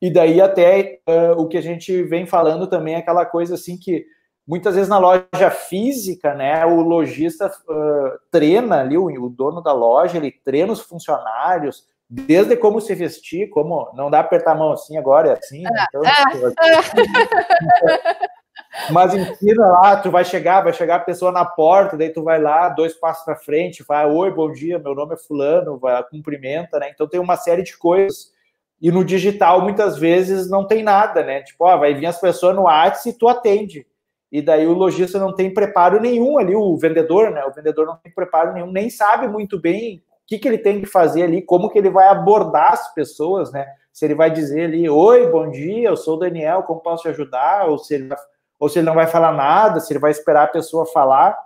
[0.00, 3.76] e daí até uh, o que a gente vem falando também é aquela coisa assim
[3.76, 4.06] que
[4.46, 7.50] muitas vezes na loja física, né, o lojista
[8.30, 13.50] treina ali, o, o dono da loja, ele treina os funcionários, desde como se vestir,
[13.50, 15.62] como não dá apertar a mão assim agora, é assim.
[15.62, 15.86] Né?
[15.88, 16.02] Então,
[18.90, 22.40] mas ensina lá, tu vai chegar, vai chegar a pessoa na porta, daí tu vai
[22.40, 26.78] lá, dois passos para frente, vai, oi, bom dia, meu nome é fulano, vai, cumprimenta,
[26.78, 26.90] né?
[26.90, 28.32] Então tem uma série de coisas.
[28.80, 31.42] E no digital, muitas vezes, não tem nada, né?
[31.42, 33.86] Tipo, ó, vai vir as pessoas no WhatsApp e tu atende.
[34.30, 37.44] E daí o lojista não tem preparo nenhum ali, o vendedor, né?
[37.44, 40.86] O vendedor não tem preparo nenhum, nem sabe muito bem que, que ele tem que
[40.86, 43.66] fazer ali, como que ele vai abordar as pessoas, né?
[43.90, 47.08] Se ele vai dizer ali, oi, bom dia, eu sou o Daniel, como posso te
[47.08, 47.66] ajudar?
[47.66, 48.14] Ou se ele,
[48.60, 51.36] ou se ele não vai falar nada, se ele vai esperar a pessoa falar.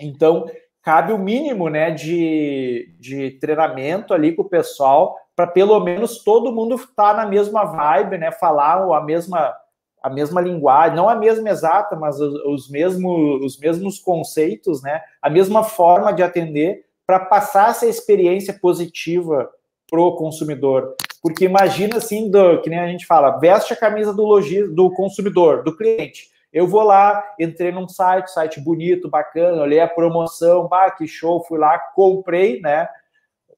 [0.00, 0.48] Então,
[0.80, 6.52] cabe o mínimo, né, de, de treinamento ali com o pessoal, para pelo menos todo
[6.52, 9.54] mundo estar tá na mesma vibe, né, falar a mesma
[10.00, 15.00] a mesma linguagem, não a mesma exata, mas os, os, mesmos, os mesmos conceitos, né,
[15.22, 19.50] a mesma forma de atender, para passar essa experiência positiva
[19.90, 20.94] para o consumidor.
[21.22, 24.90] Porque imagina assim, do, que nem a gente fala, veste a camisa do logista, do
[24.90, 26.28] consumidor, do cliente.
[26.52, 31.42] Eu vou lá, entrei num site, site bonito, bacana, olhei a promoção, bah, que show,
[31.44, 32.88] fui lá, comprei, né?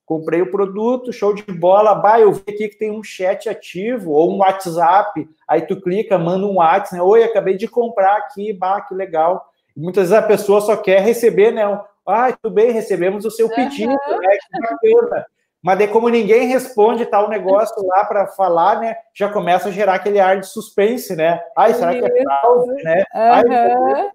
[0.07, 4.13] Comprei o produto, show de bola, bah, eu vi aqui que tem um chat ativo
[4.13, 7.03] ou um WhatsApp, aí tu clica, manda um WhatsApp, né?
[7.03, 9.53] Oi, acabei de comprar aqui, bah, que legal.
[9.77, 11.65] Muitas vezes a pessoa só quer receber, né?
[12.07, 14.21] Ah, tudo bem, recebemos o seu pedido, uhum.
[14.21, 14.37] né?
[14.37, 15.27] Que bacana.
[15.63, 18.97] Mas daí, como ninguém responde tal negócio lá para falar, né?
[19.13, 21.41] Já começa a gerar aquele ar de suspense, né?
[21.57, 23.05] Ai, será que é fraude, né?
[23.15, 23.21] Uhum.
[23.21, 24.11] Ai,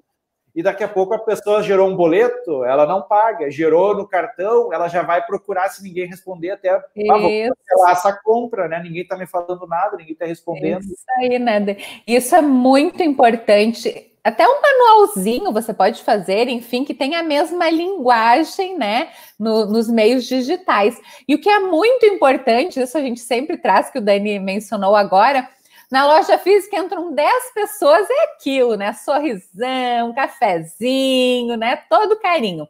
[0.53, 4.71] e daqui a pouco a pessoa gerou um boleto, ela não paga, gerou no cartão,
[4.73, 6.81] ela já vai procurar se ninguém responder até ah,
[7.17, 8.81] vou essa compra, né?
[8.83, 10.81] Ninguém está me falando nada, ninguém está respondendo.
[10.81, 11.77] Isso aí, né?
[12.05, 14.10] Isso é muito importante.
[14.23, 19.89] Até um manualzinho você pode fazer, enfim, que tenha a mesma linguagem, né, no, nos
[19.89, 20.95] meios digitais.
[21.27, 24.95] E o que é muito importante, isso a gente sempre traz, que o Dani mencionou
[24.95, 25.49] agora,
[25.91, 28.93] na loja física entram 10 pessoas, é aquilo, né?
[28.93, 31.75] Sorrisão, cafezinho, né?
[31.89, 32.65] Todo carinho.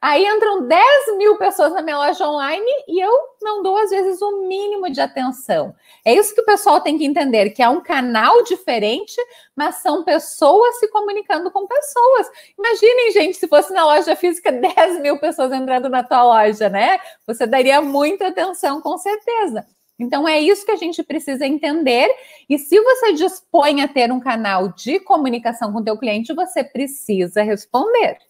[0.00, 4.22] Aí entram 10 mil pessoas na minha loja online e eu não dou, às vezes,
[4.22, 5.74] o mínimo de atenção.
[6.04, 9.16] É isso que o pessoal tem que entender: que é um canal diferente,
[9.56, 12.30] mas são pessoas se comunicando com pessoas.
[12.56, 17.00] Imaginem, gente, se fosse na loja física 10 mil pessoas entrando na tua loja, né?
[17.26, 19.66] Você daria muita atenção, com certeza.
[19.98, 22.08] Então é isso que a gente precisa entender.
[22.48, 26.62] E se você dispõe a ter um canal de comunicação com o teu cliente, você
[26.62, 28.27] precisa responder.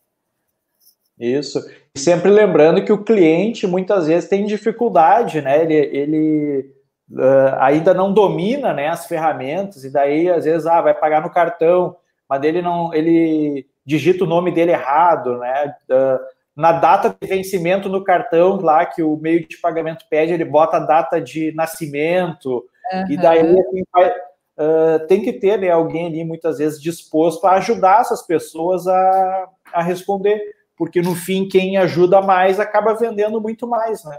[1.18, 1.58] Isso.
[1.94, 5.62] E sempre lembrando que o cliente muitas vezes tem dificuldade, né?
[5.62, 6.74] Ele, ele
[7.12, 11.30] uh, ainda não domina né, as ferramentas, e daí, às vezes, ah, vai pagar no
[11.30, 11.96] cartão,
[12.28, 15.74] mas ele não ele digita o nome dele errado, né?
[15.90, 20.44] Uh, na data de vencimento no cartão lá que o meio de pagamento pede, ele
[20.44, 23.10] bota a data de nascimento, uhum.
[23.10, 27.52] e daí assim, vai, uh, tem que ter né, alguém ali muitas vezes disposto a
[27.52, 30.40] ajudar essas pessoas a, a responder,
[30.78, 34.18] porque no fim quem ajuda mais acaba vendendo muito mais, né?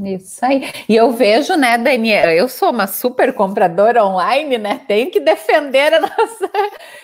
[0.00, 0.72] Isso aí.
[0.88, 4.80] E eu vejo, né, Daniela, eu sou uma super compradora online, né?
[4.86, 6.50] Tenho que defender a nossa.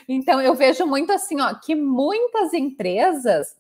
[0.09, 3.57] Então, eu vejo muito assim, ó, que muitas empresas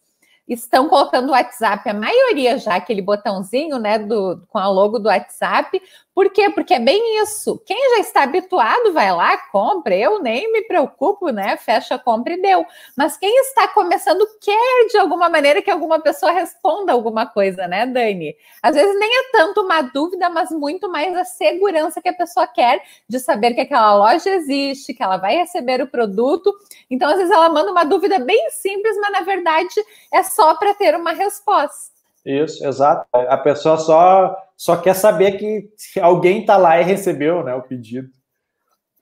[0.48, 5.08] estão colocando o WhatsApp, a maioria já, aquele botãozinho, né, do, com a logo do
[5.08, 5.80] WhatsApp.
[6.14, 6.48] Por quê?
[6.48, 7.60] Porque é bem isso.
[7.66, 9.96] Quem já está habituado vai lá, compra.
[9.96, 11.56] Eu nem me preocupo, né?
[11.56, 12.64] Fecha compra e deu.
[12.96, 17.84] Mas quem está começando quer, de alguma maneira, que alguma pessoa responda alguma coisa, né,
[17.84, 18.36] Dani?
[18.62, 22.46] Às vezes nem é tanto uma dúvida, mas muito mais a segurança que a pessoa
[22.46, 26.54] quer de saber que aquela loja existe, que ela vai receber o produto.
[26.88, 29.74] Então, às vezes, ela manda uma dúvida bem simples, mas na verdade
[30.12, 31.92] é só para ter uma resposta.
[32.24, 33.06] Isso, exato.
[33.12, 38.08] A pessoa só, só quer saber que alguém está lá e recebeu né, o pedido.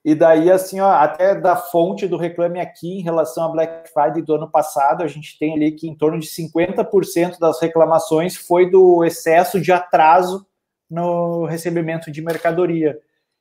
[0.04, 4.20] E daí, assim, ó, até da fonte do Reclame Aqui em relação a Black Friday
[4.22, 8.68] do ano passado, a gente tem ali que em torno de 50% das reclamações foi
[8.68, 10.44] do excesso de atraso
[10.90, 12.98] no recebimento de mercadoria.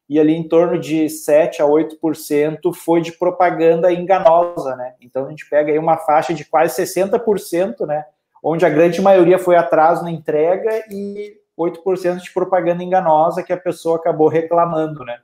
[0.07, 4.93] E ali em torno de 7 a 8% foi de propaganda enganosa, né?
[5.01, 8.05] Então a gente pega aí uma faixa de quase 60%, né?
[8.43, 13.57] onde a grande maioria foi atraso na entrega e 8% de propaganda enganosa que a
[13.57, 15.19] pessoa acabou reclamando, né?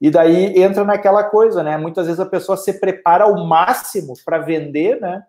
[0.00, 1.76] E daí entra naquela coisa, né?
[1.76, 5.24] Muitas vezes a pessoa se prepara ao máximo para vender, né?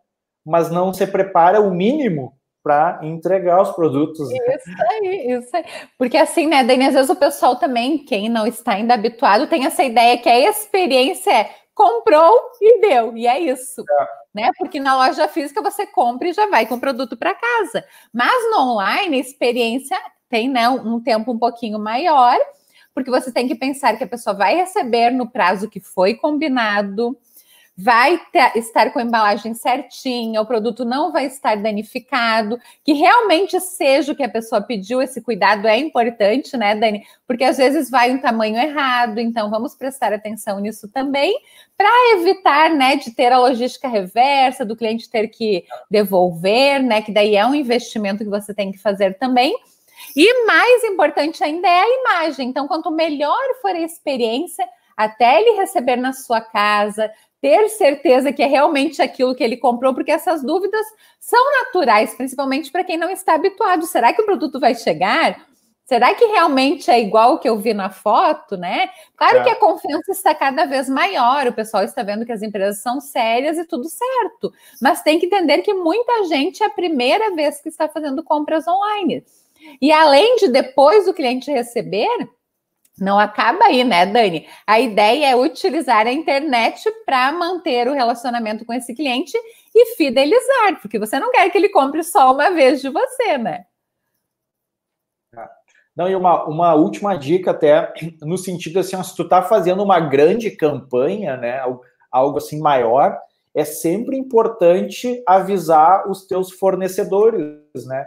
[0.45, 4.29] Mas não se prepara o mínimo para entregar os produtos.
[4.29, 4.37] Né?
[4.55, 5.63] Isso aí, isso aí.
[5.97, 9.65] Porque assim, né, Dani, às vezes o pessoal também, quem não está ainda habituado, tem
[9.65, 13.81] essa ideia que a experiência é comprou e deu, e é isso.
[13.81, 14.07] É.
[14.33, 14.49] Né?
[14.57, 17.85] Porque na loja física você compra e já vai com o produto para casa.
[18.11, 19.97] Mas no online, a experiência
[20.29, 22.37] tem né, um tempo um pouquinho maior,
[22.93, 27.17] porque você tem que pensar que a pessoa vai receber no prazo que foi combinado,
[27.79, 33.59] vai ter, estar com a embalagem certinha, o produto não vai estar danificado, que realmente
[33.59, 37.03] seja o que a pessoa pediu, esse cuidado é importante, né, Dani?
[37.27, 41.39] Porque às vezes vai um tamanho errado, então vamos prestar atenção nisso também,
[41.77, 47.11] para evitar, né, de ter a logística reversa, do cliente ter que devolver, né, que
[47.11, 49.55] daí é um investimento que você tem que fazer também.
[50.15, 52.49] E mais importante ainda é a imagem.
[52.49, 58.41] Então, quanto melhor for a experiência, até ele receber na sua casa, ter certeza que
[58.41, 60.86] é realmente aquilo que ele comprou, porque essas dúvidas
[61.19, 63.86] são naturais, principalmente para quem não está habituado.
[63.86, 65.45] Será que o produto vai chegar?
[65.86, 68.89] Será que realmente é igual o que eu vi na foto, né?
[69.15, 69.43] Claro é.
[69.43, 72.99] que a confiança está cada vez maior, o pessoal está vendo que as empresas são
[72.99, 77.62] sérias e tudo certo, mas tem que entender que muita gente é a primeira vez
[77.62, 79.23] que está fazendo compras online.
[79.82, 82.08] E além de depois o cliente receber,
[82.99, 84.47] não acaba aí, né, Dani?
[84.65, 89.38] A ideia é utilizar a internet para manter o relacionamento com esse cliente
[89.76, 93.65] e fidelizar, porque você não quer que ele compre só uma vez de você, né?
[95.36, 95.47] É.
[95.95, 99.99] Não, e uma, uma última dica até, no sentido assim, se tu está fazendo uma
[99.99, 101.59] grande campanha, né,
[102.11, 103.18] algo assim maior,
[103.53, 108.05] é sempre importante avisar os teus fornecedores, né?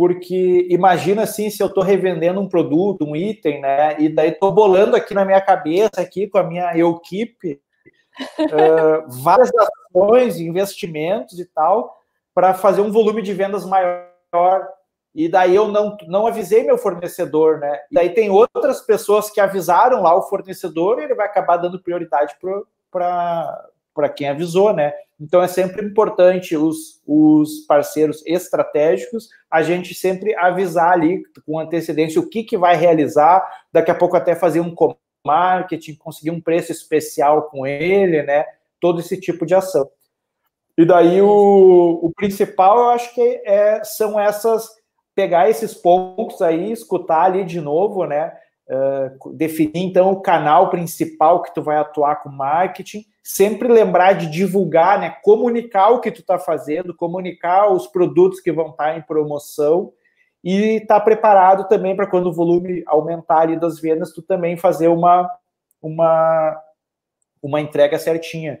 [0.00, 4.00] Porque imagina assim se eu estou revendendo um produto, um item, né?
[4.00, 7.60] E daí estou bolando aqui na minha cabeça, aqui com a minha equipe,
[8.40, 12.00] uh, várias ações, investimentos e tal,
[12.34, 14.66] para fazer um volume de vendas maior.
[15.14, 17.80] E daí eu não, não avisei meu fornecedor, né?
[17.90, 21.78] E daí tem outras pessoas que avisaram lá o fornecedor e ele vai acabar dando
[21.78, 22.34] prioridade
[22.90, 23.68] para
[24.08, 24.92] quem avisou, né?
[25.20, 32.20] Então é sempre importante os, os parceiros estratégicos, a gente sempre avisar ali com antecedência
[32.20, 34.74] o que, que vai realizar, daqui a pouco até fazer um
[35.24, 38.44] marketing, conseguir um preço especial com ele, né?
[38.80, 39.90] Todo esse tipo de ação.
[40.78, 44.70] E daí o, o principal, eu acho que é, são essas,
[45.14, 48.32] pegar esses pontos aí, escutar ali de novo, né?
[48.72, 54.30] Uh, definir então o canal principal que tu vai atuar com marketing, sempre lembrar de
[54.30, 55.16] divulgar, né?
[55.24, 59.92] Comunicar o que tu está fazendo, comunicar os produtos que vão estar tá em promoção
[60.44, 64.56] e estar tá preparado também para quando o volume aumentar ali das vendas, tu também
[64.56, 65.28] fazer uma,
[65.82, 66.56] uma,
[67.42, 68.60] uma entrega certinha.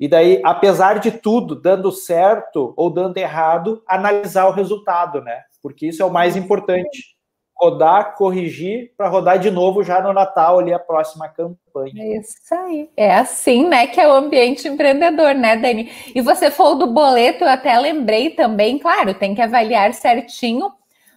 [0.00, 5.42] E daí, apesar de tudo, dando certo ou dando errado, analisar o resultado, né?
[5.62, 7.13] Porque isso é o mais importante.
[7.56, 11.92] Rodar, corrigir, para rodar de novo já no Natal ali a próxima campanha.
[11.96, 12.90] É isso aí.
[12.96, 15.90] É assim, né, que é o ambiente empreendedor, né, Dani?
[16.14, 20.72] E você falou do boleto, eu até lembrei também, claro, tem que avaliar certinho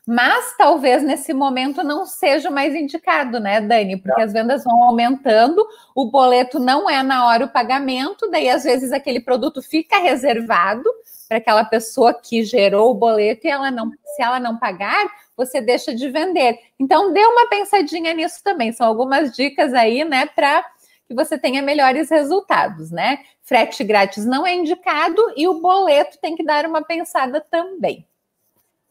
[0.07, 3.97] mas talvez nesse momento não seja mais indicado, né, Dani?
[3.97, 8.63] Porque as vendas vão aumentando, o boleto não é na hora o pagamento, daí às
[8.63, 10.89] vezes aquele produto fica reservado
[11.27, 15.59] para aquela pessoa que gerou o boleto e ela não, se ela não pagar, você
[15.59, 16.57] deixa de vender.
[16.79, 18.71] Então dê uma pensadinha nisso também.
[18.71, 20.63] São algumas dicas aí, né, para
[21.05, 23.19] que você tenha melhores resultados, né?
[23.43, 28.07] Frete grátis não é indicado e o boleto tem que dar uma pensada também.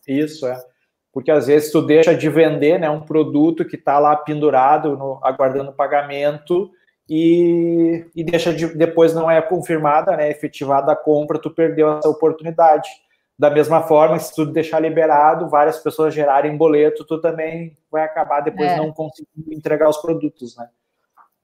[0.06, 0.75] Isso é
[1.16, 5.18] porque às vezes tu deixa de vender né, um produto que está lá pendurado, no,
[5.22, 6.70] aguardando pagamento,
[7.08, 12.06] e, e deixa de, depois não é confirmada, né, efetivada a compra, tu perdeu essa
[12.06, 12.90] oportunidade.
[13.38, 18.42] Da mesma forma, se tu deixar liberado, várias pessoas gerarem boleto, tu também vai acabar
[18.42, 18.76] depois é.
[18.76, 20.68] não conseguindo entregar os produtos, né?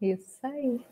[0.02, 0.82] Isso aí.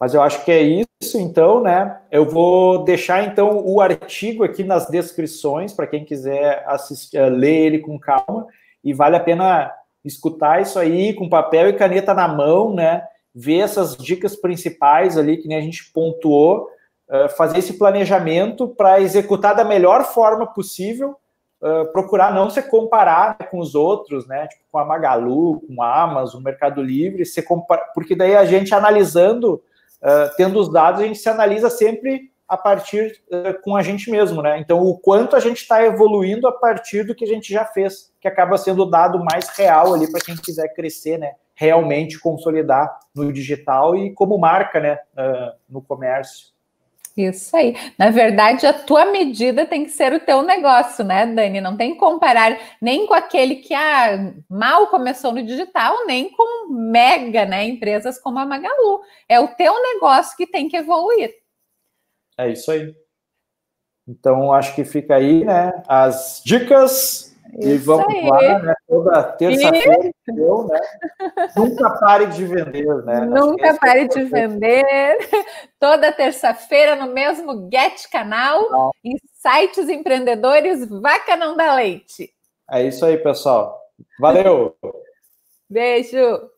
[0.00, 1.98] Mas eu acho que é isso, então, né?
[2.10, 7.66] Eu vou deixar então o artigo aqui nas descrições para quem quiser assistir, eh, ler
[7.66, 8.46] ele com calma
[8.84, 9.72] e vale a pena
[10.04, 13.02] escutar isso aí com papel e caneta na mão, né?
[13.34, 16.68] Ver essas dicas principais ali que nem a gente pontuou,
[17.08, 21.16] uh, fazer esse planejamento para executar da melhor forma possível,
[21.60, 24.46] uh, procurar não se comparar né, com os outros, né?
[24.46, 27.44] Tipo com a Magalu, com a Amazon, Mercado Livre, se
[27.94, 29.60] porque daí a gente analisando
[30.02, 34.10] uh, tendo os dados, a gente se analisa sempre a partir uh, com a gente
[34.10, 34.58] mesmo, né?
[34.58, 38.12] Então, o quanto a gente está evoluindo a partir do que a gente já fez,
[38.20, 41.32] que acaba sendo o dado mais real ali para quem quiser crescer, né?
[41.54, 44.98] Realmente consolidar no digital e como marca, né?
[45.14, 46.57] Uh, no comércio.
[47.18, 47.74] Isso aí.
[47.98, 51.60] Na verdade, a tua medida tem que ser o teu negócio, né, Dani?
[51.60, 56.68] Não tem que comparar nem com aquele que ah, mal começou no digital, nem com
[56.72, 59.00] mega, né, empresas como a Magalu.
[59.28, 61.34] É o teu negócio que tem que evoluir.
[62.38, 62.94] É isso aí.
[64.06, 68.28] Então, acho que fica aí, né, as dicas e vamos aí.
[68.28, 68.74] lá, né?
[68.86, 70.80] Toda terça-feira, né?
[71.56, 73.20] Nunca pare de vender, né?
[73.20, 75.18] Nunca pare é de vender.
[75.80, 78.90] Toda terça-feira no mesmo Get Canal, Não.
[79.04, 82.30] em sites empreendedores Vaca Não Dá Leite.
[82.70, 83.80] É isso aí, pessoal.
[84.18, 84.76] Valeu!
[85.70, 86.50] Beijo!